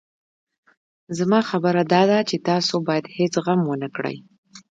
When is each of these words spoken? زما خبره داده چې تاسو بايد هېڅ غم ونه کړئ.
زما 1.17 1.39
خبره 1.49 1.81
داده 1.93 2.19
چې 2.29 2.35
تاسو 2.49 2.73
بايد 2.87 3.05
هېڅ 3.17 3.33
غم 3.45 3.61
ونه 3.65 3.89
کړئ. 3.95 4.17